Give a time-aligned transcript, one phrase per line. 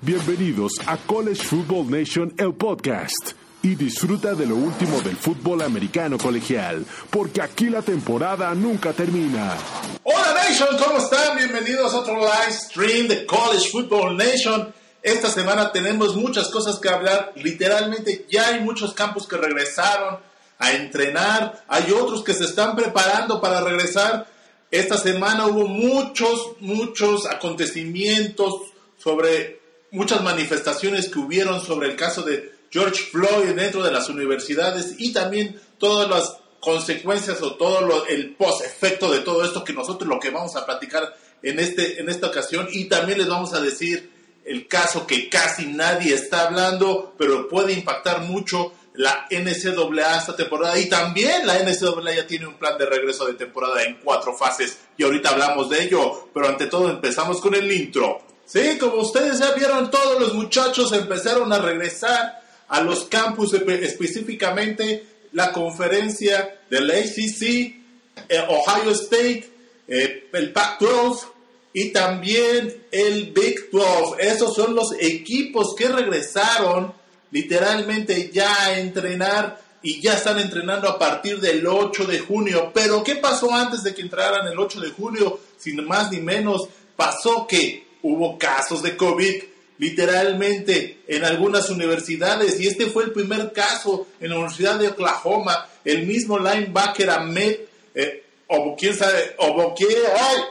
[0.00, 3.32] Bienvenidos a College Football Nation, el podcast.
[3.64, 9.56] Y disfruta de lo último del fútbol americano colegial, porque aquí la temporada nunca termina.
[10.04, 11.36] Hola Nation, ¿cómo están?
[11.36, 14.72] Bienvenidos a otro live stream de College Football Nation.
[15.02, 17.32] Esta semana tenemos muchas cosas que hablar.
[17.34, 20.20] Literalmente ya hay muchos campos que regresaron
[20.60, 21.64] a entrenar.
[21.66, 24.28] Hay otros que se están preparando para regresar.
[24.70, 28.60] Esta semana hubo muchos, muchos acontecimientos
[28.96, 29.57] sobre
[29.90, 35.12] muchas manifestaciones que hubieron sobre el caso de George Floyd dentro de las universidades y
[35.12, 40.20] también todas las consecuencias o todo lo, el post-efecto de todo esto que nosotros lo
[40.20, 42.68] que vamos a platicar en, este, en esta ocasión.
[42.70, 44.10] Y también les vamos a decir
[44.44, 50.78] el caso que casi nadie está hablando, pero puede impactar mucho la NCAA esta temporada.
[50.78, 54.78] Y también la NCAA ya tiene un plan de regreso de temporada en cuatro fases.
[54.96, 58.20] Y ahorita hablamos de ello, pero ante todo empezamos con el intro.
[58.48, 65.04] Sí, como ustedes ya vieron, todos los muchachos empezaron a regresar a los campus, específicamente
[65.32, 69.52] la conferencia del ACC, eh, Ohio State,
[69.86, 71.26] eh, el Pac-12
[71.74, 74.26] y también el Big 12.
[74.26, 76.94] Esos son los equipos que regresaron
[77.30, 82.70] literalmente ya a entrenar y ya están entrenando a partir del 8 de junio.
[82.72, 85.38] Pero ¿qué pasó antes de que entraran el 8 de junio?
[85.58, 89.42] Sin más ni menos, pasó que hubo casos de COVID
[89.78, 95.68] literalmente en algunas universidades y este fue el primer caso en la Universidad de Oklahoma,
[95.84, 97.56] el mismo linebacker Ahmed,
[97.94, 99.74] eh, o quién sabe, o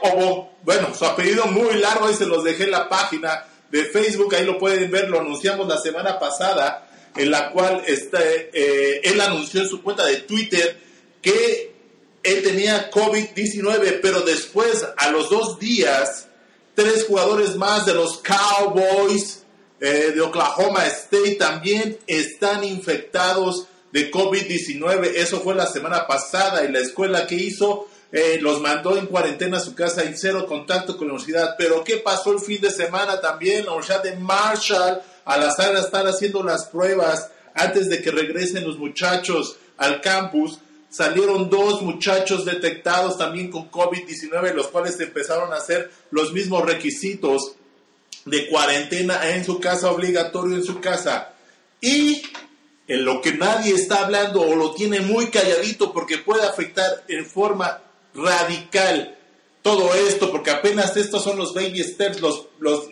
[0.02, 4.34] o, bueno, su apellido muy largo, ahí se los dejé en la página de Facebook,
[4.34, 9.20] ahí lo pueden ver, lo anunciamos la semana pasada, en la cual está, eh, él
[9.20, 10.78] anunció en su cuenta de Twitter
[11.20, 11.72] que
[12.22, 16.27] él tenía COVID-19, pero después, a los dos días,
[16.78, 19.42] tres jugadores más de los Cowboys
[19.80, 25.10] eh, de Oklahoma State también están infectados de COVID-19.
[25.16, 29.56] Eso fue la semana pasada y la escuela que hizo eh, los mandó en cuarentena
[29.56, 31.56] a su casa y cero contacto con la universidad.
[31.58, 33.64] Pero ¿qué pasó el fin de semana también?
[33.64, 38.64] La universidad de Marshall a la sala estar haciendo las pruebas antes de que regresen
[38.64, 40.60] los muchachos al campus
[40.90, 47.56] salieron dos muchachos detectados también con COVID-19, los cuales empezaron a hacer los mismos requisitos
[48.24, 51.34] de cuarentena en su casa, obligatorio en su casa.
[51.80, 52.22] Y
[52.86, 57.26] en lo que nadie está hablando o lo tiene muy calladito porque puede afectar en
[57.26, 57.82] forma
[58.14, 59.14] radical
[59.62, 62.88] todo esto, porque apenas estos son los baby steps, los, los,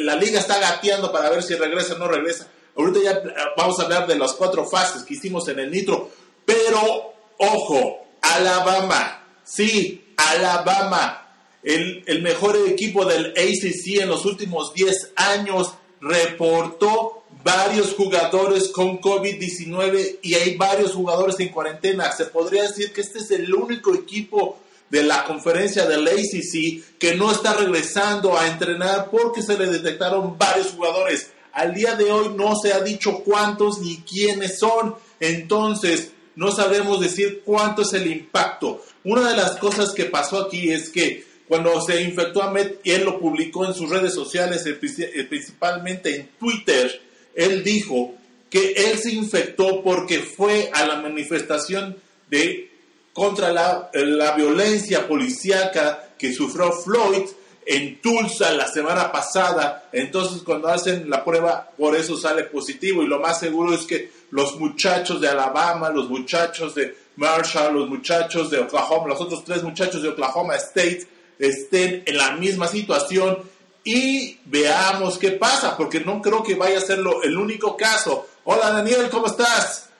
[0.00, 2.48] la liga está gateando para ver si regresa o no regresa.
[2.76, 3.22] Ahorita ya
[3.56, 6.10] vamos a hablar de las cuatro fases que hicimos en el nitro,
[6.44, 11.26] pero Ojo, Alabama, sí, Alabama,
[11.62, 19.00] el, el mejor equipo del ACC en los últimos 10 años, reportó varios jugadores con
[19.00, 22.12] COVID-19 y hay varios jugadores en cuarentena.
[22.12, 24.58] Se podría decir que este es el único equipo
[24.90, 30.36] de la conferencia del ACC que no está regresando a entrenar porque se le detectaron
[30.38, 31.30] varios jugadores.
[31.52, 34.94] Al día de hoy no se ha dicho cuántos ni quiénes son.
[35.20, 38.84] Entonces, no sabemos decir cuánto es el impacto.
[39.02, 42.92] Una de las cosas que pasó aquí es que cuando se infectó a Met y
[42.92, 47.02] él lo publicó en sus redes sociales, eh, eh, principalmente en Twitter,
[47.34, 48.14] él dijo
[48.48, 51.96] que él se infectó porque fue a la manifestación
[52.30, 52.70] de
[53.12, 57.26] contra la, la violencia policíaca que sufrió Floyd
[57.68, 59.90] en Tulsa la semana pasada.
[59.92, 63.02] Entonces, cuando hacen la prueba, por eso sale positivo.
[63.02, 67.88] Y lo más seguro es que los muchachos de Alabama, los muchachos de Marshall, los
[67.88, 71.06] muchachos de Oklahoma, los otros tres muchachos de Oklahoma State
[71.38, 73.38] estén en la misma situación
[73.84, 78.28] y veamos qué pasa, porque no creo que vaya a ser el único caso.
[78.44, 79.90] Hola Daniel, ¿cómo estás?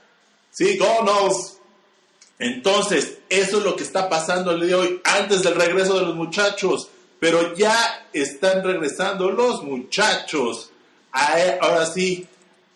[0.50, 1.58] Sí, go knows.
[2.38, 6.06] Entonces, eso es lo que está pasando el día de hoy, antes del regreso de
[6.06, 10.70] los muchachos pero ya están regresando los muchachos.
[11.12, 12.26] ahora sí,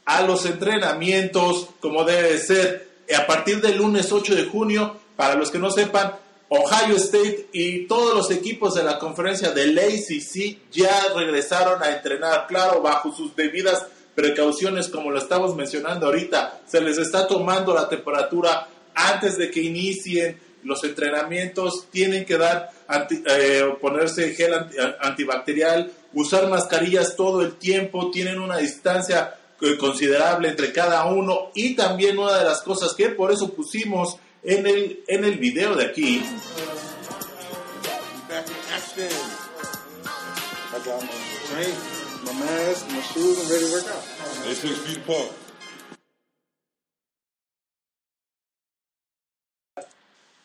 [0.05, 2.91] a los entrenamientos como debe ser.
[3.17, 6.15] A partir del lunes 8 de junio, para los que no sepan,
[6.49, 12.47] Ohio State y todos los equipos de la conferencia del ACC ya regresaron a entrenar,
[12.47, 16.61] claro, bajo sus debidas precauciones, como lo estamos mencionando ahorita.
[16.67, 22.71] Se les está tomando la temperatura antes de que inicien los entrenamientos, tienen que dar
[23.11, 24.55] eh, ponerse gel
[25.01, 31.51] antibacterial, usar mascarillas todo el tiempo, tienen una distancia eh, considerable entre cada uno.
[31.55, 35.75] Y también una de las cosas que por eso pusimos en el, en el video
[35.75, 36.23] de aquí.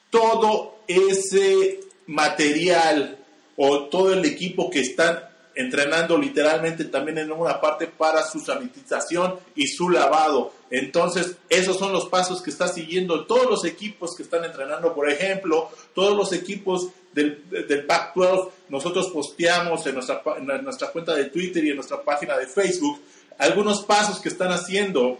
[0.09, 3.17] Todo ese material
[3.55, 9.39] o todo el equipo que están entrenando literalmente también en una parte para su sanitización
[9.55, 10.53] y su lavado.
[10.69, 14.93] Entonces, esos son los pasos que está siguiendo todos los equipos que están entrenando.
[14.93, 21.15] Por ejemplo, todos los equipos del, del Pac-12, nosotros posteamos en nuestra, en nuestra cuenta
[21.15, 22.99] de Twitter y en nuestra página de Facebook
[23.39, 25.19] algunos pasos que están haciendo.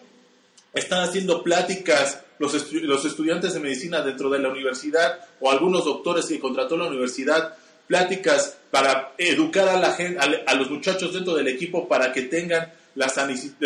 [0.73, 5.85] Están haciendo pláticas los, estu- los estudiantes de medicina dentro de la universidad o algunos
[5.85, 7.55] doctores que contrató la universidad
[7.87, 12.73] pláticas para educar a la gente, a, los muchachos dentro del equipo para que tengan
[12.95, 13.09] la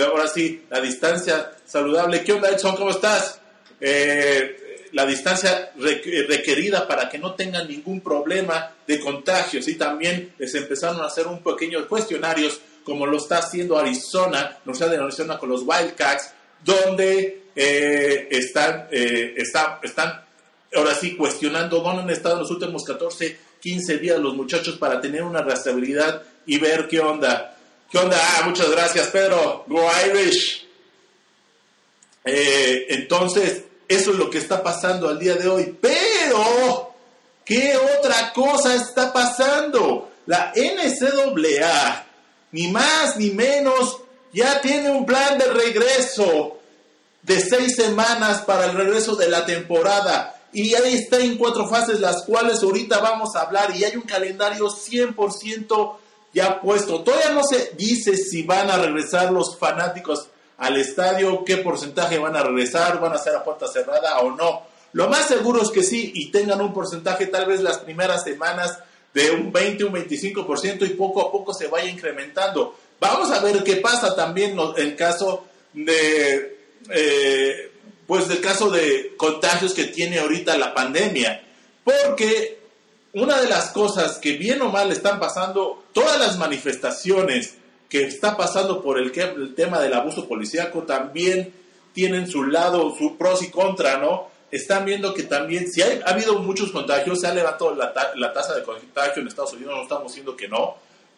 [0.06, 2.24] ahora sí, la distancia saludable.
[2.24, 2.76] ¿Qué onda, Edson?
[2.76, 3.40] ¿Cómo estás?
[3.80, 10.34] Eh, la distancia requ- requerida para que no tengan ningún problema de contagios y también
[10.38, 15.38] les empezaron a hacer un pequeño cuestionarios como lo está haciendo Arizona, Universidad de Arizona
[15.40, 16.32] con los Wildcats,
[16.64, 20.24] donde eh, están, eh, están,
[20.74, 25.24] ahora sí cuestionando dónde han estado los últimos 14, 15 días los muchachos para tener
[25.24, 27.58] una rastreabilidad y ver qué onda.
[27.92, 28.18] ¿Qué onda?
[28.20, 29.66] Ah, muchas gracias, Pedro.
[29.68, 30.66] Go Irish.
[32.24, 35.78] Eh, entonces, eso es lo que está pasando al día de hoy.
[35.80, 36.94] Pero,
[37.44, 40.12] ¿qué otra cosa está pasando?
[40.28, 42.06] La NCAA,
[42.54, 43.98] ni más ni menos,
[44.32, 46.61] ya tiene un plan de regreso
[47.24, 50.36] de seis semanas para el regreso de la temporada.
[50.54, 53.76] Y ahí está en cuatro fases, las cuales ahorita vamos a hablar.
[53.76, 55.96] Y hay un calendario 100%
[56.34, 57.04] ya puesto.
[57.04, 60.28] Todavía no se dice si van a regresar los fanáticos
[60.58, 64.64] al estadio, qué porcentaje van a regresar, van a ser a puerta cerrada o no.
[64.94, 68.78] Lo más seguro es que sí, y tengan un porcentaje tal vez las primeras semanas
[69.14, 72.76] de un 20, un 25% y poco a poco se vaya incrementando.
[73.00, 77.72] Vamos a ver qué pasa también en caso de, eh,
[78.08, 81.44] pues del caso de contagios que tiene ahorita la pandemia.
[81.84, 82.60] Porque
[83.14, 87.56] una de las cosas que bien o mal están pasando, todas las manifestaciones
[87.90, 89.12] que está pasando por el,
[89.56, 91.54] tema del abuso policíaco también
[91.94, 94.30] tienen su lado, su pros y contra, ¿no?
[94.50, 98.56] Están viendo que también, si ha habido muchos contagios, se ha levantado la, la tasa
[98.56, 100.76] de contagio en Estados Unidos, no estamos diciendo que no,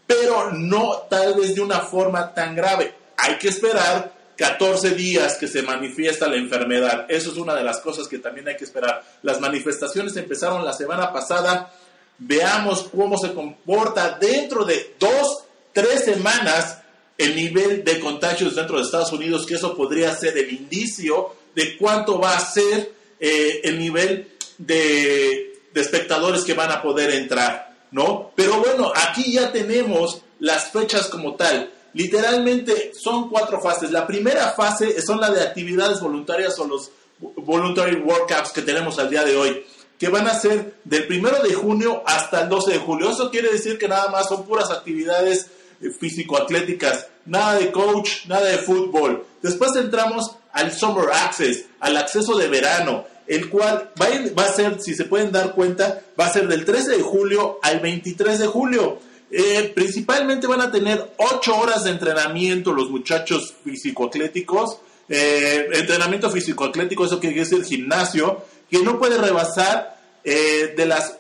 [0.07, 2.93] pero no tal vez de una forma tan grave.
[3.17, 7.05] Hay que esperar 14 días que se manifiesta la enfermedad.
[7.09, 9.03] Eso es una de las cosas que también hay que esperar.
[9.21, 11.71] Las manifestaciones empezaron la semana pasada.
[12.17, 16.79] Veamos cómo se comporta dentro de dos, tres semanas
[17.17, 21.77] el nivel de contagios dentro de Estados Unidos, que eso podría ser el indicio de
[21.77, 27.75] cuánto va a ser eh, el nivel de, de espectadores que van a poder entrar,
[27.91, 28.31] ¿no?
[28.35, 31.71] Pero bueno, aquí ya tenemos las fechas como tal.
[31.93, 33.91] Literalmente son cuatro fases.
[33.91, 39.09] La primera fase son la de actividades voluntarias o los voluntary workouts que tenemos al
[39.09, 39.65] día de hoy,
[39.97, 43.11] que van a ser del primero de junio hasta el 12 de julio.
[43.11, 45.47] Eso quiere decir que nada más son puras actividades
[45.81, 49.25] eh, físico-atléticas, nada de coach, nada de fútbol.
[49.41, 54.95] Después entramos al Summer Access, al acceso de verano, el cual va a, ser, si
[54.95, 58.99] se pueden dar cuenta, va a ser del 13 de julio al 23 de julio.
[59.35, 64.77] Eh, principalmente van a tener 8 horas de entrenamiento los muchachos físico-atléticos.
[65.09, 71.17] Eh, entrenamiento físico-atlético, eso quiere decir gimnasio, que no puede rebasar eh, de las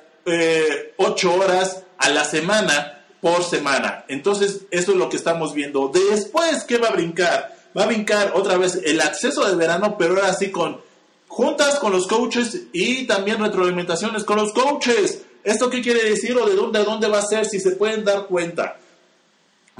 [0.97, 4.05] 8 horas a la semana por semana.
[4.07, 5.91] Entonces, eso es lo que estamos viendo.
[5.91, 7.57] Después, ¿qué va a brincar?
[7.75, 10.79] Va a brincar otra vez el acceso de verano, pero ahora sí con
[11.27, 15.23] juntas con los coaches y también retroalimentaciones con los coaches.
[15.43, 17.45] ¿Esto qué quiere decir o de dónde, de dónde va a ser?
[17.45, 18.77] Si se pueden dar cuenta.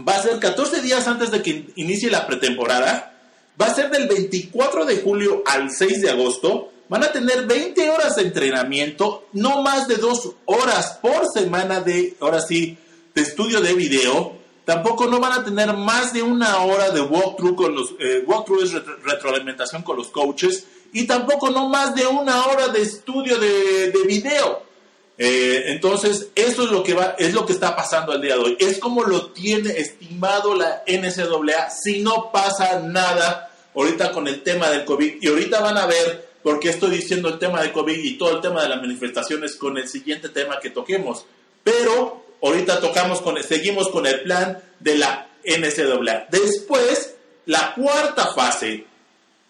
[0.07, 3.09] Va a ser 14 días antes de que inicie la pretemporada.
[3.61, 6.69] Va a ser del 24 de julio al 6 de agosto.
[6.89, 12.15] Van a tener 20 horas de entrenamiento, no más de dos horas por semana de,
[12.19, 12.77] ahora sí,
[13.15, 14.33] de estudio de video.
[14.65, 18.63] Tampoco no van a tener más de una hora de walkthrough con los eh, walkthrough
[18.63, 23.37] es retro- retroalimentación con los coaches y tampoco no más de una hora de estudio
[23.39, 24.63] de, de video.
[25.17, 28.41] Eh, entonces, eso es lo que va, es lo que está pasando al día de
[28.41, 28.57] hoy.
[28.59, 34.69] Es como lo tiene estimado la NCAA si no pasa nada ahorita con el tema
[34.69, 35.17] del COVID.
[35.21, 38.35] Y ahorita van a ver por qué estoy diciendo el tema de COVID y todo
[38.35, 41.25] el tema de las manifestaciones con el siguiente tema que toquemos.
[41.63, 46.27] Pero ahorita tocamos con, seguimos con el plan de la NCAA.
[46.29, 47.15] Después,
[47.45, 48.85] la cuarta fase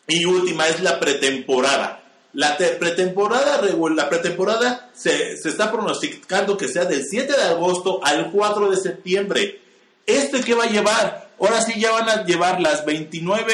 [0.07, 2.02] y última es la pretemporada.
[2.33, 3.61] La te- pretemporada,
[3.95, 8.77] la pretemporada se, se está pronosticando que sea del 7 de agosto al 4 de
[8.77, 9.59] septiembre.
[10.05, 11.29] ¿Este qué va a llevar?
[11.39, 13.53] Ahora sí ya van a llevar las 29,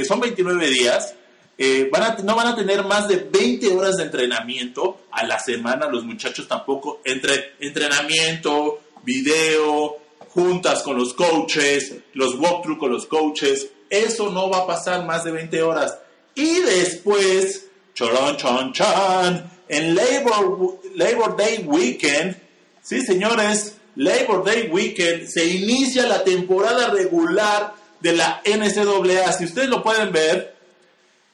[0.00, 1.14] eh, son 29 días,
[1.58, 5.38] eh, van a, no van a tener más de 20 horas de entrenamiento a la
[5.38, 9.96] semana, los muchachos tampoco, entre entrenamiento, video,
[10.28, 15.24] juntas con los coaches, los walkthrough con los coaches, eso no va a pasar más
[15.24, 15.98] de 20 horas.
[16.34, 22.36] Y después, chorón, chon, chon, en Labor, Labor Day Weekend,
[22.82, 29.32] sí señores, Labor Day Weekend se inicia la temporada regular de la NCAA.
[29.32, 30.56] Si ustedes lo pueden ver,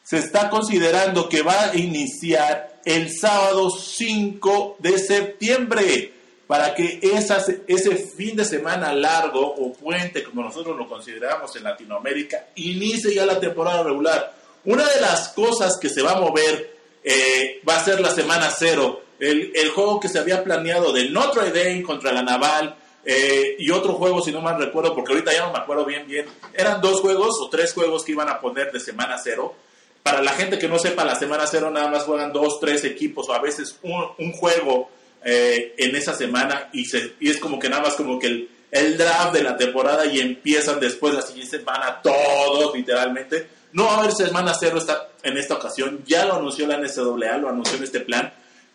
[0.02, 6.12] se está considerando que va a iniciar el sábado 5 de septiembre
[6.46, 11.64] para que esas, ese fin de semana largo o puente, como nosotros lo consideramos en
[11.64, 14.34] Latinoamérica, inicie ya la temporada regular.
[14.68, 18.50] Una de las cosas que se va a mover eh, va a ser la semana
[18.50, 19.00] cero.
[19.18, 23.70] El, el, juego que se había planeado de Notre Dame contra la Naval eh, y
[23.70, 26.26] otro juego, si no mal recuerdo, porque ahorita ya no me acuerdo bien, bien.
[26.52, 29.54] Eran dos juegos o tres juegos que iban a poner de semana cero.
[30.02, 33.26] Para la gente que no sepa, la semana cero nada más juegan dos, tres equipos
[33.30, 34.90] o a veces un, un juego
[35.24, 38.50] eh, en esa semana y, se, y es como que nada más como que el,
[38.70, 43.56] el draft de la temporada y empiezan después la siguiente semana todos literalmente.
[43.72, 44.78] No va a haber semana cero
[45.22, 48.32] en esta ocasión, ya lo anunció la NCAA, lo anunció en este plan.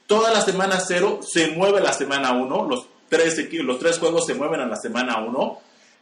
[0.08, 4.34] Toda la semana cero se mueve la semana uno, los tres, los tres juegos se
[4.34, 5.60] mueven a la semana uno.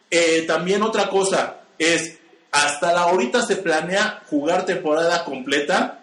[0.09, 2.17] Eh, también otra cosa es,
[2.51, 5.99] hasta la ahorita se planea jugar temporada completa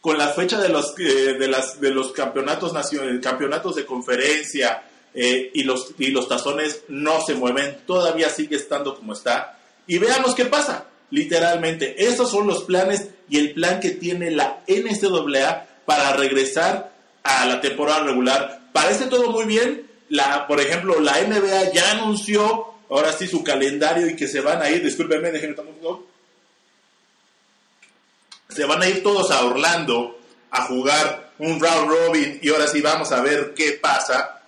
[0.00, 5.64] con la fecha de los, eh, de los campeonatos, nacionales, campeonatos de conferencia eh, y,
[5.64, 9.58] los, y los tazones no se mueven, todavía sigue estando como está.
[9.86, 10.84] Y veamos qué pasa.
[11.10, 17.46] Literalmente, esos son los planes y el plan que tiene la NCAA para regresar a
[17.46, 18.70] la temporada regular.
[18.72, 19.86] Parece todo muy bien.
[20.48, 24.70] Por ejemplo, la NBA ya anunció ahora sí su calendario y que se van a
[24.70, 26.06] ir, discúlpenme, déjenme tomar un
[28.48, 30.18] se van a ir todos a Orlando
[30.50, 34.40] a jugar un round robin y ahora sí vamos a ver qué pasa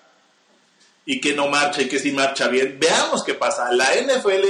[1.05, 2.79] y qué no marcha y qué sí marcha bien.
[2.81, 3.71] Veamos qué pasa.
[3.73, 4.47] La NFL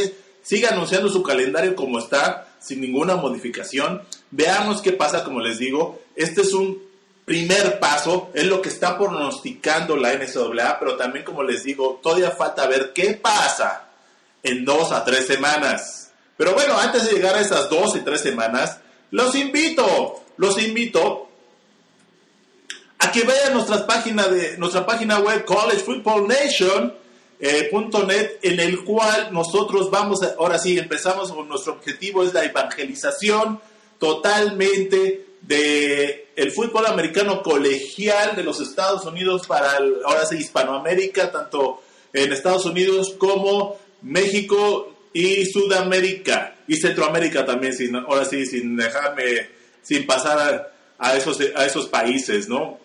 [0.49, 4.01] sigue anunciando su calendario como está, sin ninguna modificación.
[4.31, 6.01] Veamos qué pasa, como les digo.
[6.17, 6.83] Este es un
[7.27, 12.31] primer paso, es lo que está pronosticando la NCAA, pero también, como les digo, todavía
[12.31, 13.89] falta ver qué pasa
[14.43, 16.13] en dos a tres semanas.
[16.39, 18.79] Pero bueno, antes de llegar a esas dos y tres semanas,
[19.11, 21.29] los invito, los invito
[23.01, 27.08] a que vayan a nuestra página, de, nuestra página web collegefootballnation.net
[27.41, 27.71] eh,
[28.43, 33.61] en el cual nosotros vamos, a, ahora sí, empezamos con nuestro objetivo, es la evangelización
[33.99, 41.83] totalmente de el fútbol americano colegial de los Estados Unidos para ahora sí Hispanoamérica, tanto
[42.13, 49.49] en Estados Unidos como México, y Sudamérica y Centroamérica también, ahora sí, sin dejarme,
[49.83, 52.79] sin pasar a, esos, a esos países, ¿no?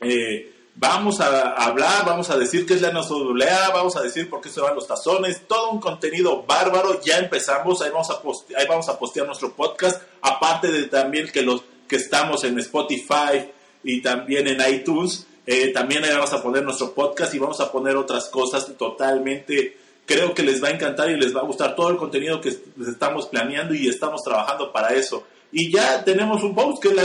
[0.00, 4.40] Eh, vamos a hablar, vamos a decir qué es la NCAA, vamos a decir por
[4.40, 8.20] qué se van los tazones, todo un contenido bárbaro, ya empezamos, ahí vamos a
[8.58, 13.50] ahí vamos a postear nuestro podcast, aparte de también que los que estamos en Spotify
[13.84, 17.70] y también en iTunes, eh, también ahí vamos a poner nuestro podcast y vamos a
[17.70, 21.76] poner otras cosas totalmente Creo que les va a encantar y les va a gustar
[21.76, 22.48] todo el contenido que
[22.86, 25.24] estamos planeando y estamos trabajando para eso.
[25.52, 27.02] Y ya tenemos un post que es la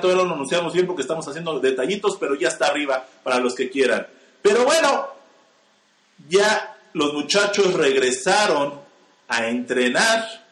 [0.00, 3.54] todavía no lo anunciamos bien porque estamos haciendo detallitos, pero ya está arriba para los
[3.54, 4.06] que quieran.
[4.40, 5.08] Pero bueno,
[6.28, 8.80] ya los muchachos regresaron
[9.26, 10.48] a entrenar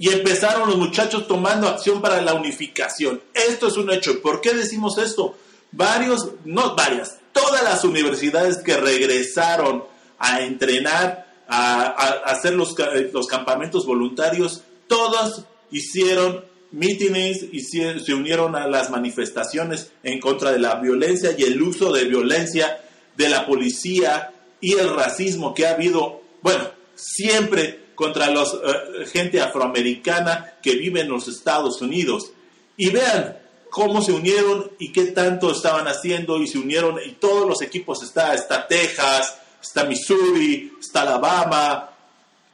[0.00, 3.22] y empezaron los muchachos tomando acción para la unificación.
[3.34, 4.20] Esto es un hecho.
[4.22, 5.36] ¿Por qué decimos esto?
[5.72, 9.84] Varios, no varias, todas las universidades que regresaron
[10.18, 11.86] a entrenar, a,
[12.26, 12.74] hacer los,
[13.12, 20.60] los, campamentos voluntarios, todas hicieron mítines y se, unieron a las manifestaciones en contra de
[20.60, 22.80] la violencia y el uso de violencia
[23.16, 29.40] de la policía y el racismo que ha habido, bueno, siempre contra la eh, gente
[29.40, 32.32] afroamericana que vive en los Estados Unidos.
[32.76, 33.36] Y vean,
[33.70, 38.02] cómo se unieron y qué tanto estaban haciendo y se unieron y todos los equipos
[38.02, 41.90] está, está Texas, está Missouri, está Alabama.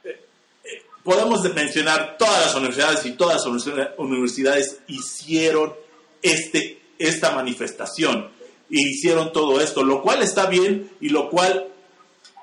[0.03, 0.19] Eh,
[0.63, 5.73] eh, podemos mencionar todas las universidades y todas las universidades hicieron
[6.21, 8.37] este, esta manifestación
[8.69, 11.67] hicieron todo esto, lo cual está bien y lo cual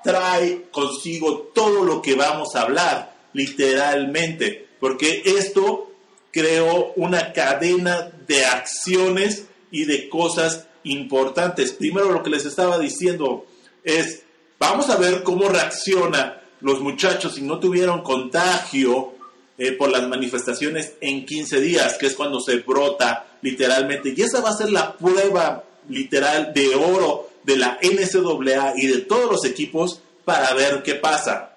[0.03, 5.91] trae consigo todo lo que vamos a hablar, literalmente, porque esto
[6.31, 11.71] creó una cadena de acciones y de cosas importantes.
[11.71, 13.45] Primero lo que les estaba diciendo
[13.83, 14.23] es
[14.59, 19.13] Vamos a ver cómo reacciona los muchachos si no tuvieron contagio
[19.57, 24.13] eh, por las manifestaciones en 15 días, que es cuando se brota literalmente.
[24.15, 28.99] Y esa va a ser la prueba literal de oro de la NCAA y de
[28.99, 31.53] todos los equipos para ver qué pasa.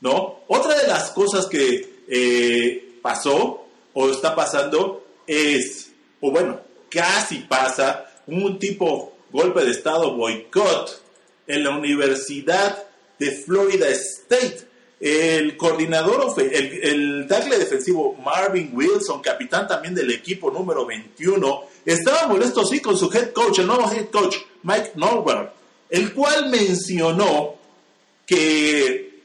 [0.00, 0.40] ¿No?
[0.46, 8.06] Otra de las cosas que eh, pasó o está pasando es, o bueno, casi pasa,
[8.26, 11.05] un tipo golpe de estado boicot
[11.46, 12.84] en la Universidad
[13.18, 14.66] de Florida State.
[14.98, 22.26] El coordinador, el, el tackle defensivo Marvin Wilson, capitán también del equipo número 21, estaba
[22.26, 25.50] molesto sí con su head coach, el nuevo head coach, Mike Norwell,
[25.90, 27.56] el cual mencionó
[28.24, 29.20] que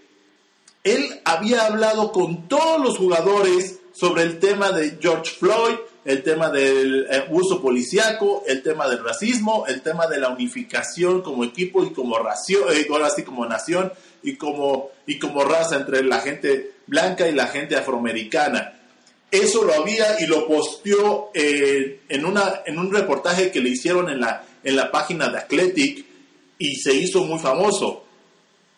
[0.84, 6.50] él había hablado con todos los jugadores sobre el tema de George Floyd, el tema
[6.50, 11.84] del eh, uso policiaco, el tema del racismo, el tema de la unificación como equipo
[11.84, 13.92] y como ración, eh, ahora sí como nación
[14.24, 18.80] y como, y como raza entre la gente blanca y la gente afroamericana.
[19.30, 24.10] Eso lo había y lo posteó eh, en, una, en un reportaje que le hicieron
[24.10, 26.06] en la, en la página de Athletic
[26.58, 28.04] y se hizo muy famoso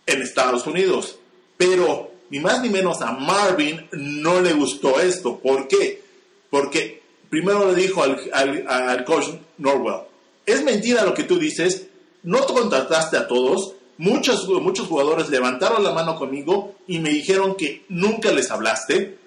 [0.06, 1.18] en Estados Unidos.
[1.58, 5.40] Pero ni más ni menos a Marvin no le gustó esto.
[5.40, 6.02] ¿Por qué?
[6.50, 7.03] Porque
[7.34, 10.04] primero le dijo al, coach Norwell,
[10.46, 11.88] es mentira lo que tú dices,
[12.22, 17.56] no te contrataste a todos, muchos, muchos jugadores levantaron la mano conmigo y me dijeron
[17.56, 19.18] que nunca les hablaste.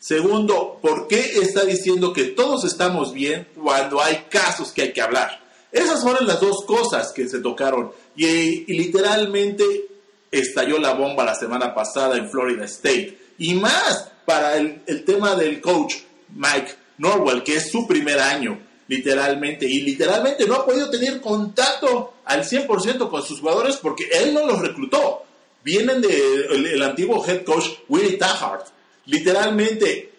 [0.00, 5.00] Segundo, ¿por qué está diciendo que todos estamos bien cuando hay casos que hay que
[5.00, 5.40] hablar?
[5.70, 9.86] Esas fueron las dos cosas que se tocaron y, literalmente
[10.32, 13.16] estalló la bomba la semana pasada en Florida State.
[13.38, 15.94] Y más para el tema del coach
[16.34, 22.14] Mike Norwell, que es su primer año, literalmente, y literalmente no ha podido tener contacto
[22.24, 25.24] al 100% con sus jugadores porque él no los reclutó.
[25.62, 28.66] Vienen del de, el, antiguo head coach Willie Tahart.
[29.06, 30.12] Literalmente,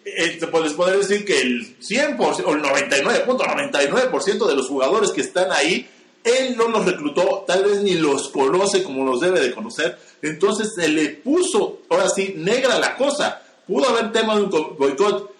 [0.50, 5.50] pues les podría decir que el 100% o el 99.99% de los jugadores que están
[5.52, 5.88] ahí,
[6.22, 9.98] él no los reclutó, tal vez ni los conoce como los debe de conocer.
[10.22, 13.42] Entonces se le puso, ahora sí, negra la cosa.
[13.66, 15.34] Pudo haber tema de un boicot.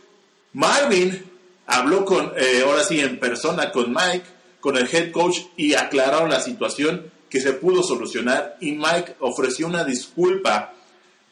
[0.53, 1.30] Marvin
[1.71, 4.25] habló con, eh, ahora sí, en persona con Mike,
[4.61, 8.57] con el head coach, y aclararon la situación que se pudo solucionar.
[8.61, 10.75] Y Mike ofreció una disculpa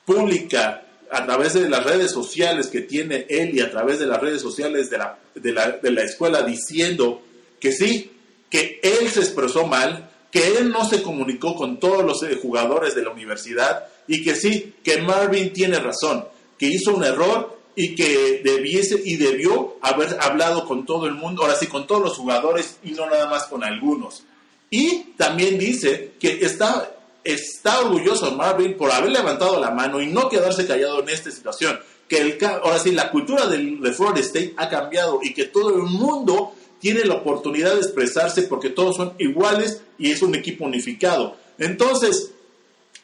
[0.04, 4.20] pública a través de las redes sociales que tiene él y a través de las
[4.20, 7.22] redes sociales de la, de la, de la escuela diciendo
[7.60, 8.12] que sí,
[8.50, 12.94] que él se expresó mal, que él no se comunicó con todos los eh, jugadores
[12.94, 16.26] de la universidad y que sí, que Marvin tiene razón,
[16.58, 21.42] que hizo un error y que debiese y debió haber hablado con todo el mundo,
[21.42, 24.24] ahora sí, con todos los jugadores y no nada más con algunos.
[24.68, 30.28] Y también dice que está, está orgulloso Marvin por haber levantado la mano y no
[30.28, 31.78] quedarse callado en esta situación.
[32.08, 35.84] Que ahora sí, la cultura del, de Florida State ha cambiado y que todo el
[35.84, 41.36] mundo tiene la oportunidad de expresarse porque todos son iguales y es un equipo unificado.
[41.58, 42.32] Entonces,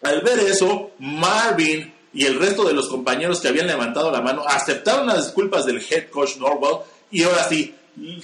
[0.02, 4.44] al ver eso, Marvin y el resto de los compañeros que habían levantado la mano
[4.46, 6.78] aceptaron las disculpas del head coach Norwell
[7.10, 7.74] y ahora sí,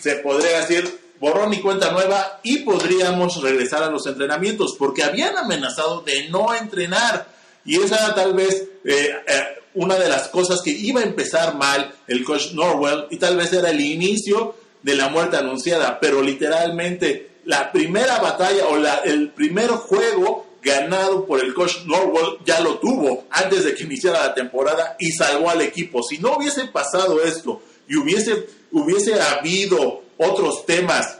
[0.00, 5.36] se podría decir borrón y cuenta nueva y podríamos regresar a los entrenamientos porque habían
[5.36, 7.28] amenazado de no entrenar.
[7.64, 11.94] Y esa tal vez eh, eh, una de las cosas que iba a empezar mal
[12.08, 17.30] el coach Norwell y tal vez era el inicio de la muerte anunciada, pero literalmente
[17.44, 23.24] la primera batalla o el primer juego ganado por el coach Norwell ya lo tuvo
[23.30, 26.02] antes de que iniciara la temporada y salvó al equipo.
[26.02, 31.18] Si no hubiese pasado esto y hubiese, hubiese habido otros temas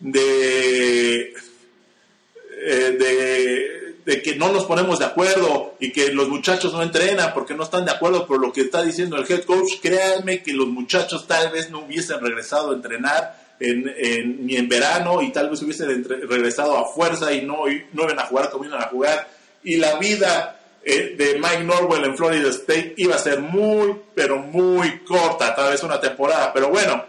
[0.00, 1.34] de,
[2.64, 7.64] eh, que no nos ponemos de acuerdo y que los muchachos no entrenan porque no
[7.64, 11.26] están de acuerdo por lo que está diciendo el head coach, créanme que los muchachos
[11.26, 16.04] tal vez no hubiesen regresado a entrenar en, ni en verano y tal vez hubiesen
[16.04, 19.28] regresado a fuerza y no, y no iban a jugar como iban a jugar.
[19.62, 24.38] Y la vida eh, de Mike Norwell en Florida State iba a ser muy, pero
[24.38, 26.52] muy corta, tal vez una temporada.
[26.52, 27.04] Pero bueno,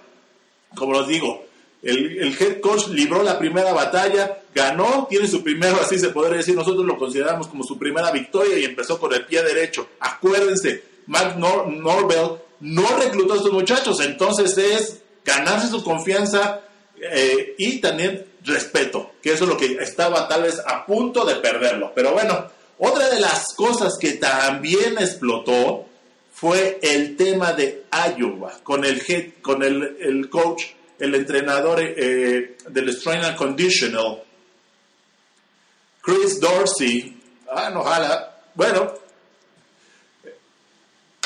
[0.76, 1.46] como los digo,
[1.84, 6.38] el, el, head coach libró la primera batalla, ganó, tiene su primero, así se podría
[6.38, 9.88] decir, nosotros lo consideramos como su primera victoria y empezó con el pie derecho.
[10.00, 16.62] Acuérdense, Mike Nor Norvell no reclutó a estos muchachos, entonces es ganarse su confianza
[17.02, 21.36] eh, y también respeto, que eso es lo que estaba tal vez a punto de
[21.36, 21.92] perderlo.
[21.94, 25.86] Pero bueno, otra de las cosas que también explotó
[26.32, 27.84] fue el tema de
[28.18, 30.64] Iowa, con el, head, con el, el coach,
[31.00, 34.24] el entrenador eh, del Strength and Conditional,
[36.02, 37.18] Chris Dorsey,
[37.52, 37.84] ah, no
[38.56, 38.94] bueno,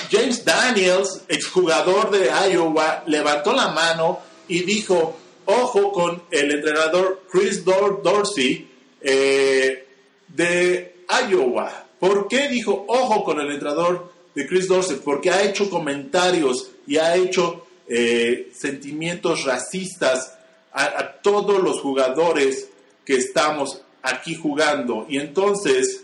[0.10, 7.64] James Daniels, exjugador de Iowa, levantó la mano y dijo, ojo con el entrenador Chris
[7.66, 8.70] Dorsey
[9.02, 9.88] eh,
[10.28, 11.86] de Iowa.
[12.00, 14.98] ¿Por qué dijo, ojo con el entrenador de Chris Dorsey?
[15.04, 20.34] Porque ha hecho comentarios y ha hecho eh, sentimientos racistas
[20.74, 22.70] a todos los jugadores
[23.04, 25.08] que estamos aquí jugando.
[25.10, 26.04] Y entonces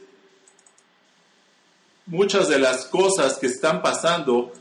[2.06, 4.52] muchas de las cosas que están pasando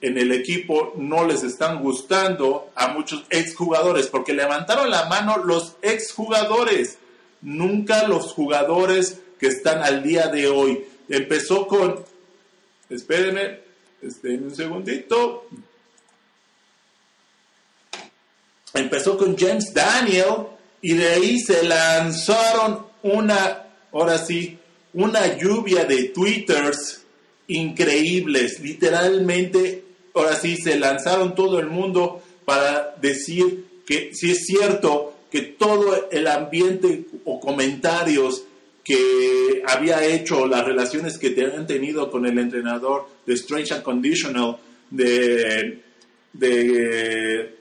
[0.00, 5.76] en el equipo no les están gustando a muchos exjugadores, porque levantaron la mano los
[5.82, 6.98] exjugadores,
[7.40, 10.84] nunca los jugadores que están al día de hoy.
[11.08, 12.04] Empezó con,
[12.90, 13.60] espérenme,
[14.02, 15.46] espérenme un segundito.
[18.76, 20.46] Empezó con James Daniel
[20.82, 24.58] y de ahí se lanzaron una, ahora sí,
[24.92, 27.02] una lluvia de twitters
[27.48, 28.60] increíbles.
[28.60, 29.84] Literalmente,
[30.14, 36.08] ahora sí, se lanzaron todo el mundo para decir que si es cierto que todo
[36.10, 38.44] el ambiente o comentarios
[38.84, 44.58] que había hecho, las relaciones que han tenido con el entrenador de Strange and Conditional
[44.90, 45.82] de,
[46.32, 47.55] de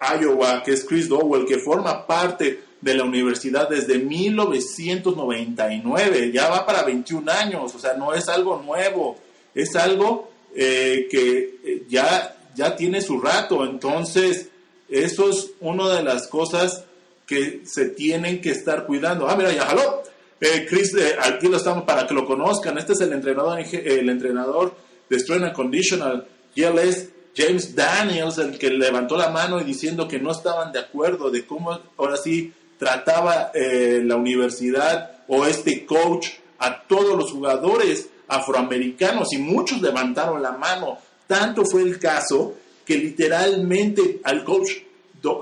[0.00, 6.64] Iowa, que es Chris Dowell, que forma parte de la universidad desde 1999, ya va
[6.64, 9.18] para 21 años, o sea, no es algo nuevo,
[9.54, 14.50] es algo eh, que eh, ya, ya tiene su rato, entonces
[14.88, 16.84] eso es una de las cosas
[17.26, 19.28] que se tienen que estar cuidando.
[19.28, 20.02] Ah, mira, ya jaló.
[20.40, 22.78] Eh, Chris, aquí lo estamos para que lo conozcan.
[22.78, 24.74] Este es el entrenador, el entrenador
[25.10, 26.26] de Strength and Conditional.
[26.54, 30.72] Y él es James Daniels, el que levantó la mano y diciendo que no estaban
[30.72, 37.16] de acuerdo de cómo ahora sí trataba eh, la universidad o este coach a todos
[37.16, 40.98] los jugadores afroamericanos y muchos levantaron la mano.
[41.28, 44.70] Tanto fue el caso que literalmente al coach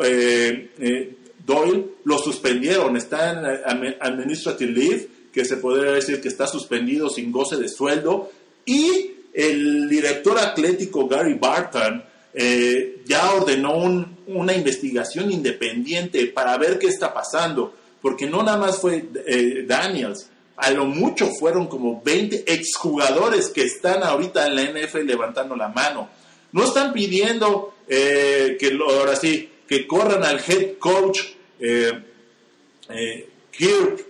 [0.02, 2.96] eh, eh, Doyle lo suspendieron.
[2.98, 8.30] Está en administrative leave, que se podría decir que está suspendido sin goce de sueldo.
[8.66, 13.76] Y el director atlético Gary Barton eh, ya ordenó
[14.26, 20.30] una investigación independiente para ver qué está pasando, porque no nada más fue eh, Daniels,
[20.56, 25.68] a lo mucho fueron como 20 exjugadores que están ahorita en la NFL levantando la
[25.68, 26.08] mano.
[26.52, 31.20] No están pidiendo eh, que ahora sí, que corran al head coach
[33.50, 34.06] Kirk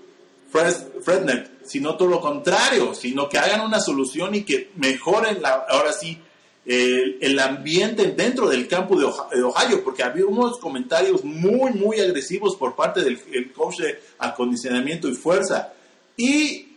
[1.02, 5.92] Fredneck, sino todo lo contrario, sino que hagan una solución y que mejoren la, ahora
[5.92, 6.18] sí
[6.66, 12.74] el, ambiente dentro del campo de Ohio, porque había unos comentarios muy, muy agresivos por
[12.74, 15.72] parte del coach de acondicionamiento y fuerza.
[16.16, 16.68] Y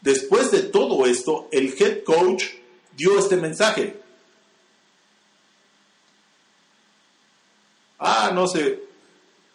[0.00, 2.44] después de todo esto, el head coach
[2.96, 4.00] dio este mensaje.
[7.98, 8.80] Ah, no sé.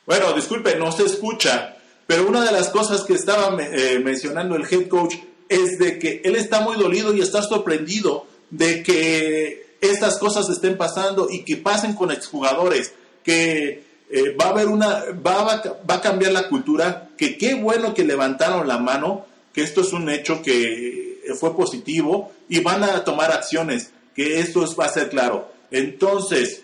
[0.08, 1.78] Bueno, disculpe, no se escucha.
[2.10, 5.13] Pero una de las cosas que estaba eh, mencionando el head coach
[5.48, 10.76] es de que él está muy dolido y está sorprendido de que estas cosas estén
[10.76, 12.93] pasando y que pasen con exjugadores,
[13.24, 17.93] que eh, va a haber una, va, va, a cambiar la cultura, que qué bueno
[17.93, 23.04] que levantaron la mano, que esto es un hecho que fue positivo y van a
[23.04, 25.52] tomar acciones, que esto va a ser claro.
[25.69, 26.63] Entonces,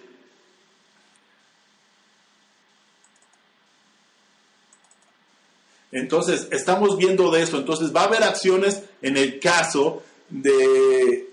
[5.95, 11.29] entonces estamos viendo de eso, entonces va a haber acciones en el caso de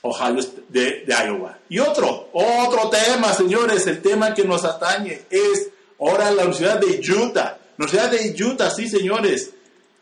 [0.00, 1.58] Ohio, de, Iowa.
[1.68, 7.00] Y otro, otro tema, señores, el tema que nos atañe es ahora la Universidad de
[7.12, 7.58] Utah.
[7.76, 9.50] Universidad de Utah, sí, señores.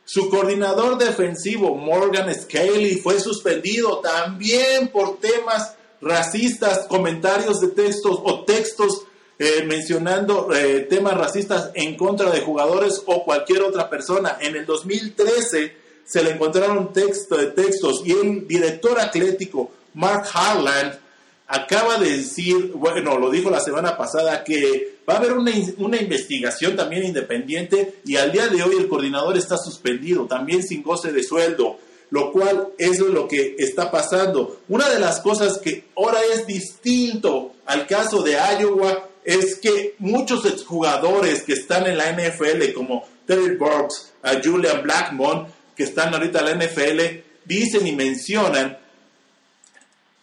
[0.04, 8.44] Su coordinador defensivo, Morgan Scaly, fue suspendido también por temas racistas, comentarios de textos o
[8.44, 9.06] textos
[9.38, 14.38] eh, mencionando eh, temas racistas en contra de jugadores o cualquier otra persona.
[14.40, 20.98] En el 2013 se le encontraron texto textos y el director atlético Mark Harland
[21.46, 26.76] acaba de decir, bueno, lo dijo la semana pasada, que va a haber una, investigación
[26.76, 31.22] también independiente y al día de hoy el coordinador está suspendido, también sin goce de
[31.22, 31.78] sueldo,
[32.10, 34.60] lo cual es lo que está pasando.
[34.68, 40.44] Una de las cosas que ahora es distinto al caso de Iowa es que muchos
[40.44, 46.58] exjugadores que están en la NFL, como Terry Burks, Julian Blackmon, que están ahorita en
[46.58, 47.00] la NFL,
[47.44, 48.78] dicen y mencionan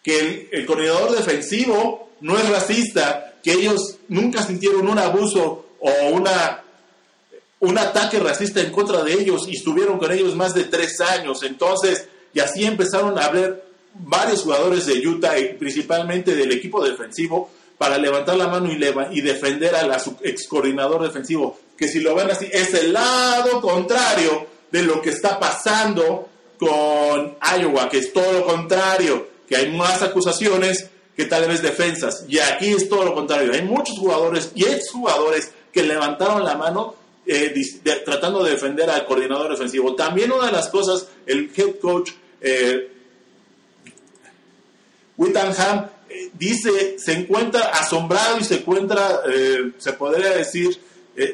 [0.03, 6.63] que el, coordinador defensivo no es racista, que ellos nunca sintieron un abuso o una
[7.61, 11.43] un ataque racista en contra de ellos y estuvieron con ellos más de tres años.
[11.43, 17.97] Entonces, y así empezaron a hablar varios jugadores de Utah, principalmente del equipo defensivo, para
[17.97, 18.75] levantar la mano y,
[19.17, 23.59] y defender a su ex coordinador defensivo, que si lo ven así, es el lado
[23.59, 29.75] contrario de lo que está pasando con Iowa, que es todo lo contrario, que hay
[29.75, 32.23] más acusaciones que tal vez defensas.
[32.29, 36.53] Y aquí es todo lo contrario, hay muchos jugadores y ex jugadores que levantaron la
[36.53, 36.93] mano
[37.25, 37.51] eh,
[38.05, 39.95] tratando de defender al coordinador defensivo.
[39.95, 42.91] También una de las cosas, el head coach eh,
[46.33, 50.79] dice, se encuentra asombrado y se encuentra, eh, se podría decir,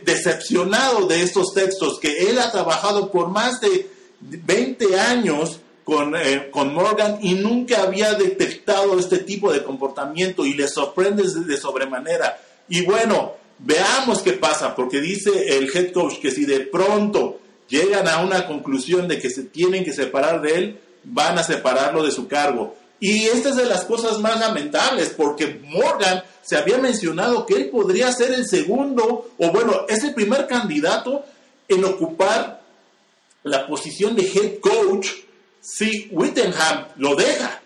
[0.04, 3.88] decepcionado de estos textos, que él ha trabajado por más de
[4.20, 6.14] 20 años con,
[6.52, 12.42] con, Morgan y nunca había detectado este tipo de comportamiento y le sorprende de sobremanera.
[12.68, 18.08] Y bueno, Veamos qué pasa, porque dice el head coach que si de pronto llegan
[18.08, 22.12] a una conclusión de que se tienen que separar de él, van a separarlo de
[22.12, 22.76] su cargo.
[23.00, 27.70] Y esta es de las cosas más lamentables, porque Morgan se había mencionado que él
[27.70, 31.24] podría ser el segundo, o bueno, es el primer candidato
[31.68, 32.62] en ocupar
[33.44, 35.10] la posición de head coach
[35.62, 37.62] si Whittenham lo deja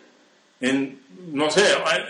[0.60, 1.64] en no sé,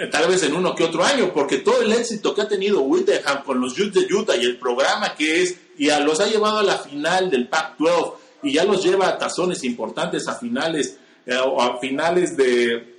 [0.10, 3.44] tal vez en uno que otro año, porque todo el éxito que ha tenido Whiteham
[3.44, 6.60] con los Utes de Utah y el programa que es, y a los ha llevado
[6.60, 11.36] a la final del Pac-12 y ya los lleva a tazones importantes a finales eh,
[11.36, 12.91] a finales de,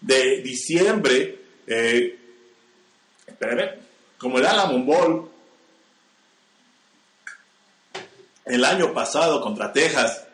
[0.00, 2.18] de diciembre, eh,
[4.18, 5.30] como el Alamo Bowl
[8.44, 10.26] el año pasado contra Texas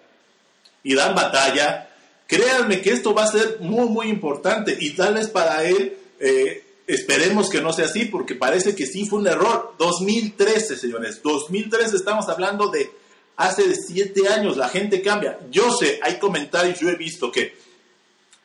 [0.82, 1.88] y dan batalla
[2.26, 6.64] Créanme que esto va a ser muy, muy importante y tal vez para él eh,
[6.86, 9.74] esperemos que no sea así porque parece que sí fue un error.
[9.78, 12.90] 2013, señores, 2013 estamos hablando de
[13.36, 15.38] hace siete años, la gente cambia.
[15.50, 17.56] Yo sé, hay comentarios, yo he visto que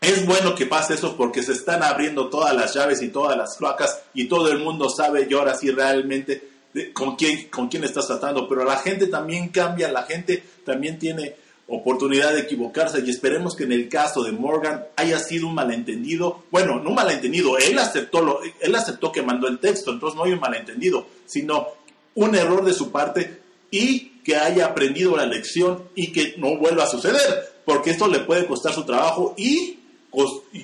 [0.01, 3.57] es bueno que pase eso porque se están abriendo todas las llaves y todas las
[3.57, 6.49] cloacas y todo el mundo sabe y ahora sí realmente
[6.93, 11.35] con quién, con quién estás tratando, pero la gente también cambia, la gente también tiene
[11.67, 16.43] oportunidad de equivocarse y esperemos que en el caso de Morgan haya sido un malentendido.
[16.51, 20.23] Bueno, no un malentendido, él aceptó, lo, él aceptó que mandó el texto, entonces no
[20.23, 21.67] hay un malentendido, sino
[22.15, 26.83] un error de su parte y que haya aprendido la lección y que no vuelva
[26.83, 29.78] a suceder, porque esto le puede costar su trabajo y, y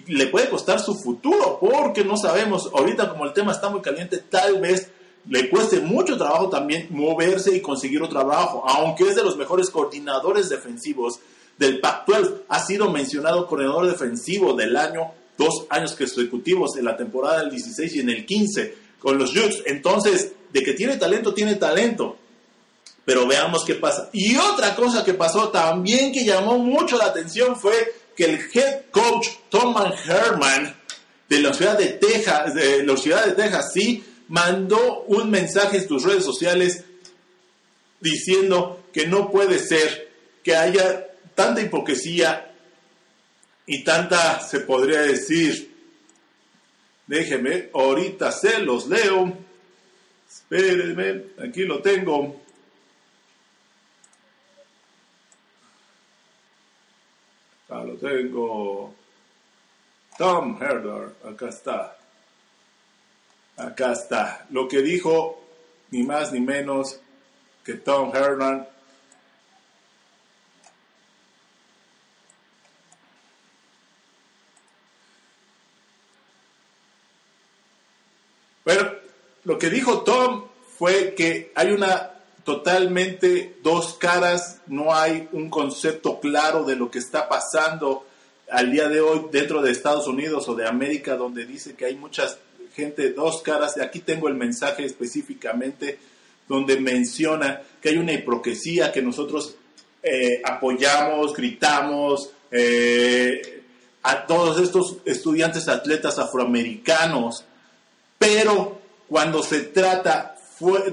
[0.07, 4.17] le puede costar su futuro, porque no sabemos, ahorita como el tema está muy caliente,
[4.17, 4.89] tal vez
[5.27, 9.69] le cueste mucho trabajo también moverse y conseguir otro trabajo, aunque es de los mejores
[9.69, 11.19] coordinadores defensivos
[11.57, 12.41] del Pac-12.
[12.49, 17.95] Ha sido mencionado coordinador defensivo del año, dos años consecutivos, en la temporada del 16
[17.95, 19.63] y en el 15 con los Jukes.
[19.65, 22.17] Entonces, de que tiene talento, tiene talento.
[23.03, 24.09] Pero veamos qué pasa.
[24.13, 28.85] Y otra cosa que pasó también que llamó mucho la atención fue que el head
[28.91, 30.75] coach Thomas Herman
[31.27, 35.87] de la ciudad de Texas, de la ciudad de Texas, sí, mandó un mensaje en
[35.87, 36.83] tus redes sociales
[37.99, 40.09] diciendo que no puede ser
[40.43, 42.51] que haya tanta hipocresía
[43.65, 45.73] y tanta, se podría decir,
[47.07, 49.35] déjeme, ahorita se los leo,
[50.29, 52.44] espérenme, aquí lo tengo.
[57.67, 58.93] Acá lo tengo.
[60.17, 61.97] Tom Herder, acá está.
[63.57, 64.45] Acá está.
[64.51, 65.41] Lo que dijo
[65.91, 66.99] ni más ni menos
[67.63, 68.67] que Tom Herman.
[78.63, 78.91] Bueno,
[79.43, 80.47] lo que dijo Tom
[80.77, 82.14] fue que hay una
[82.45, 88.05] totalmente dos caras, no hay un concepto claro de lo que está pasando
[88.49, 91.95] al día de hoy dentro de Estados Unidos o de América, donde dice que hay
[91.95, 92.37] muchas
[92.75, 93.79] gente dos caras.
[93.81, 95.97] Aquí tengo el mensaje específicamente
[96.47, 99.55] donde menciona que hay una hipocresía, que nosotros
[100.03, 103.63] eh, apoyamos, gritamos eh,
[104.03, 107.43] a todos estos estudiantes atletas afroamericanos,
[108.19, 110.34] pero cuando se trata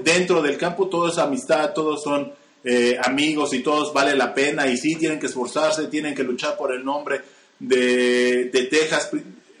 [0.03, 2.31] dentro del campo todo es amistad, todos son
[2.63, 6.57] eh, amigos y todos vale la pena y sí tienen que esforzarse, tienen que luchar
[6.57, 7.21] por el nombre
[7.59, 9.11] de, de Texas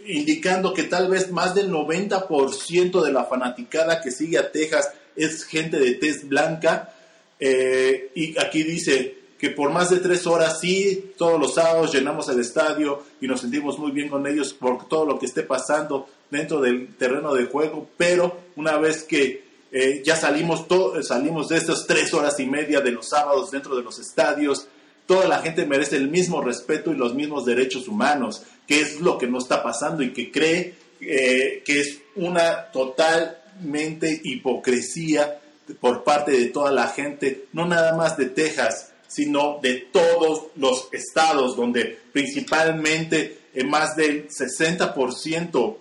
[0.05, 5.45] indicando que tal vez más del 90% de la fanaticada que sigue a Texas es
[5.45, 6.93] gente de tez blanca.
[7.39, 12.29] Eh, y aquí dice que por más de tres horas, sí, todos los sábados llenamos
[12.29, 16.07] el estadio y nos sentimos muy bien con ellos por todo lo que esté pasando
[16.29, 19.42] dentro del terreno de juego, pero una vez que
[19.75, 20.67] eh, ya salimos,
[21.01, 24.67] salimos de estas tres horas y media de los sábados dentro de los estadios,
[25.07, 29.17] toda la gente merece el mismo respeto y los mismos derechos humanos, que es lo
[29.17, 35.39] que no está pasando y que cree eh, que es una totalmente hipocresía
[35.79, 40.87] por parte de toda la gente, no nada más de Texas, sino de todos los
[40.91, 45.77] estados, donde principalmente en más del 60%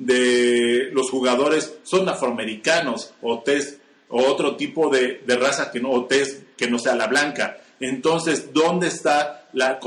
[0.00, 3.44] de los jugadores son afroamericanos o,
[4.08, 7.58] o otro tipo de, raza que no, o que no sea la blanca.
[7.78, 9.78] Entonces, ¿dónde está la,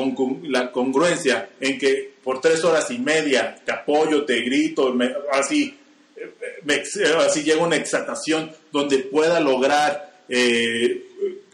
[0.43, 4.95] la congruencia en que por tres horas y media te apoyo, te grito,
[5.31, 5.75] así,
[7.17, 11.05] así llega una exaltación donde pueda lograr eh,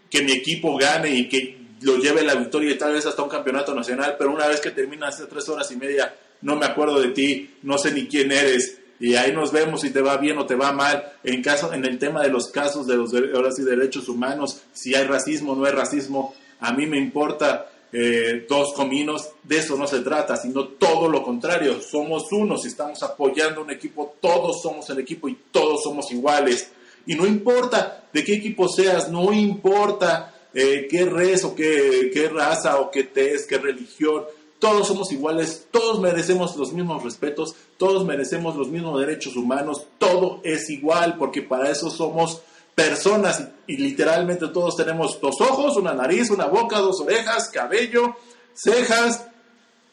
[0.10, 3.30] que mi equipo gane y que lo lleve la victoria y tal vez hasta un
[3.30, 7.00] campeonato nacional, pero una vez que termina esas tres horas y media, no me acuerdo
[7.00, 10.38] de ti, no sé ni quién eres, y ahí nos vemos si te va bien
[10.38, 11.14] o te va mal.
[11.24, 14.94] En caso, en el tema de los casos de los ahora sí, derechos humanos, si
[14.94, 19.78] hay racismo o no hay racismo, a mí me importa eh, dos cominos, de eso
[19.78, 24.62] no se trata, sino todo lo contrario, somos uno, si estamos apoyando un equipo, todos
[24.62, 26.72] somos el equipo y todos somos iguales.
[27.06, 32.80] Y no importa de qué equipo seas, no importa eh, qué res o qué, raza
[32.80, 34.26] o qué test, qué religión,
[34.60, 40.42] todos somos iguales, todos merecemos los mismos respetos, todos merecemos los mismos derechos humanos, todo
[40.44, 42.42] es igual porque para eso somos
[42.76, 43.48] personas.
[43.68, 48.16] Y, literalmente todos tenemos dos ojos, una nariz, una boca, dos orejas, cabello,
[48.54, 49.28] cejas,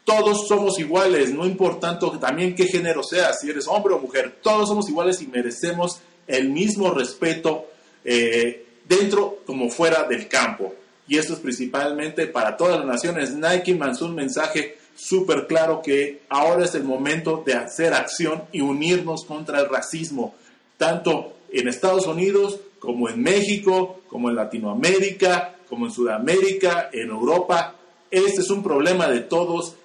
[0.05, 4.68] todos somos iguales, no importando también qué género seas, si eres hombre o mujer, todos
[4.68, 7.66] somos iguales y merecemos el mismo respeto
[8.05, 10.72] eh, dentro como fuera del campo
[11.09, 13.35] y esto es principalmente para todas las naciones.
[13.35, 18.61] Nike lanzó un mensaje súper claro que ahora es el momento de hacer acción y
[18.61, 20.35] unirnos contra el racismo,
[20.79, 27.75] tanto en Estados Unidos como en México, como en Latinoamérica, como en Sudamérica, en Europa.
[28.11, 29.77] Este es un problema de todos.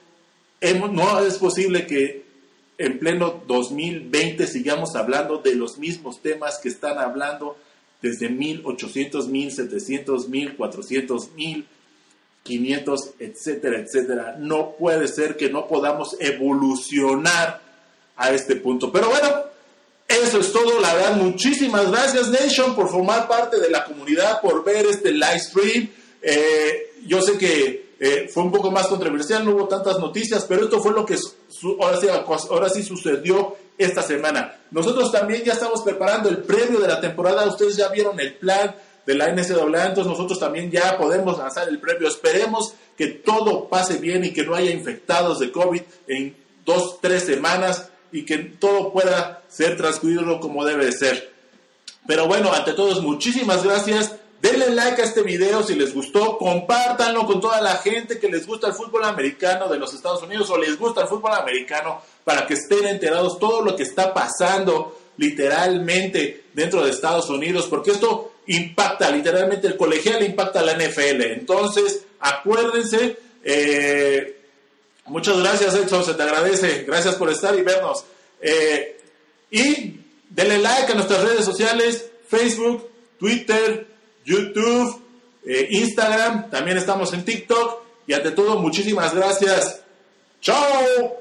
[0.91, 2.23] No es posible que
[2.77, 7.57] en pleno 2020 sigamos hablando de los mismos temas que están hablando
[8.01, 14.35] desde 1800, 1700, 1400, 1500, etcétera, etcétera.
[14.39, 17.61] No puede ser que no podamos evolucionar
[18.15, 18.91] a este punto.
[18.91, 19.29] Pero bueno,
[20.07, 20.79] eso es todo.
[20.79, 25.39] La verdad, muchísimas gracias, Nation, por formar parte de la comunidad, por ver este live
[25.39, 25.89] stream.
[26.21, 30.63] Eh, yo sé que eh, fue un poco más controversial, no hubo tantas noticias, pero
[30.63, 31.15] esto fue lo que
[32.49, 34.57] ahora sí, sucedió esta semana.
[34.71, 37.45] Nosotros también ya estamos preparando el previo de la temporada.
[37.45, 41.79] Ustedes ya vieron el plan de la NCAA, entonces nosotros también ya podemos lanzar el
[41.79, 42.07] previo.
[42.07, 46.35] Esperemos que todo pase bien y que no haya infectados de COVID en
[46.65, 51.31] dos, tres semanas y que todo pueda ser transcurrido como debe de ser.
[52.07, 54.15] Pero bueno, ante todos, muchísimas gracias.
[54.41, 58.47] Denle like a este video si les gustó, compártanlo con toda la gente que les
[58.47, 62.47] gusta el fútbol americano de los Estados Unidos o les gusta el fútbol americano para
[62.47, 68.31] que estén enterados todo lo que está pasando literalmente dentro de Estados Unidos, porque esto
[68.47, 71.21] impacta literalmente el colegial, impacta la NFL.
[71.21, 74.41] Entonces, acuérdense, eh,
[75.05, 78.05] muchas gracias Edson, se te agradece, gracias por estar y vernos.
[78.41, 78.99] Eh,
[79.51, 83.90] y denle like a nuestras redes sociales, Facebook, Twitter,
[84.25, 85.01] YouTube,
[85.45, 87.81] eh, Instagram, también estamos en TikTok.
[88.07, 89.81] Y ante todo, muchísimas gracias.
[90.41, 91.20] ¡Chao!